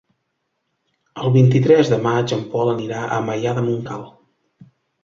[1.25, 4.13] El vint-i-tres de maig en Pol anirà a Maià de Montcal.